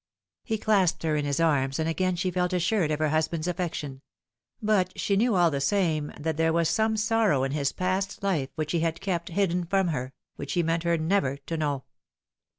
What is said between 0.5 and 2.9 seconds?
clasped her in his arms, and again she felt assured